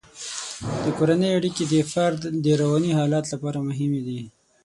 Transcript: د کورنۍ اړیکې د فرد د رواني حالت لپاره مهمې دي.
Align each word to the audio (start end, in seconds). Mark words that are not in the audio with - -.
د 0.83 0.85
کورنۍ 0.97 1.31
اړیکې 1.37 1.63
د 1.71 1.73
فرد 1.91 2.21
د 2.43 2.45
رواني 2.61 2.91
حالت 2.97 3.25
لپاره 3.33 3.65
مهمې 3.69 4.01
دي. 4.07 4.21